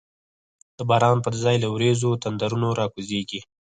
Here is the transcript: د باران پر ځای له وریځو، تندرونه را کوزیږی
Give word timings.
د 0.77 0.79
باران 0.89 1.17
پر 1.25 1.33
ځای 1.43 1.55
له 1.63 1.67
وریځو، 1.75 2.19
تندرونه 2.23 2.67
را 2.79 2.85
کوزیږی 2.93 3.39